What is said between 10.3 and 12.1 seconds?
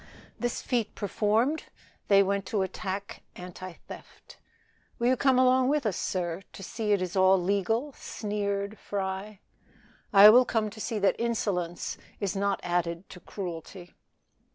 will come to see that insolence